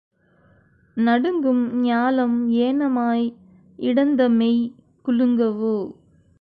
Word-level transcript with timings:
நடுங்கும் 0.97 1.83
ஞாலம் 1.83 2.49
ஏனமாய் 2.59 3.27
இடந்தமெய் 3.79 4.61
குலுங்கவோ? 5.05 5.75